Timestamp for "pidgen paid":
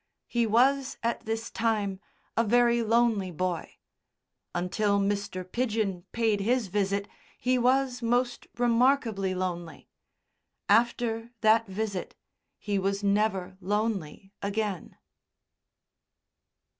5.45-6.39